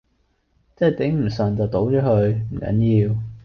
[0.75, 3.15] 真係頂唔順就倒咗佢，唔緊要